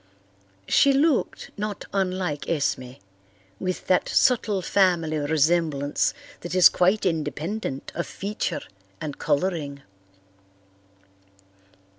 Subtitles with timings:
[0.67, 2.93] She looked not unlike Esme,
[3.59, 8.61] with that subtle family resemblance that is quite independent of feature
[8.99, 9.83] and colouring.